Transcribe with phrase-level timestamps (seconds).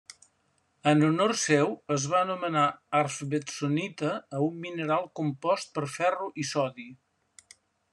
[0.91, 2.65] En honor seu, es va anomenar
[3.01, 6.93] Arfvedsonita a un mineral, compost per ferro i sodi.